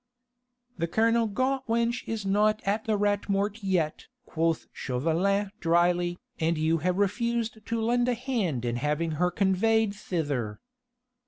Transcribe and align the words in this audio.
"The 0.79 0.87
Kernogan 0.87 1.59
wench 1.69 2.07
is 2.07 2.25
not 2.25 2.63
at 2.65 2.85
the 2.85 2.97
Rat 2.97 3.29
Mort 3.29 3.61
yet," 3.63 4.07
quoth 4.25 4.65
Chauvelin 4.73 5.51
drily, 5.59 6.17
"and 6.39 6.57
you 6.57 6.79
have 6.79 6.97
refused 6.97 7.63
to 7.63 7.79
lend 7.79 8.07
a 8.09 8.15
hand 8.15 8.65
in 8.65 8.77
having 8.77 9.11
her 9.21 9.29
conveyed 9.29 9.93
thither." 9.93 10.59